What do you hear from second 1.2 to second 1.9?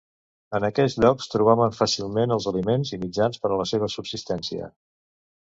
trobaven